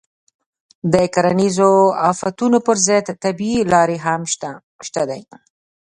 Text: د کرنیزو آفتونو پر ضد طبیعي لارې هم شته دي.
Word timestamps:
د 0.93 0.95
کرنیزو 1.13 1.71
آفتونو 2.11 2.57
پر 2.65 2.75
ضد 2.87 3.07
طبیعي 3.23 3.61
لارې 3.73 3.97
هم 4.05 4.21
شته 4.87 5.01
دي. 5.09 5.21